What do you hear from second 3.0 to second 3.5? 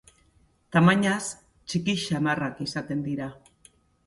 dira.